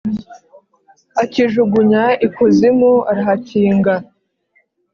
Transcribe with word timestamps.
akijugunya 1.23 2.03
ikuzimu 2.25 2.91
arahakinga, 3.11 3.95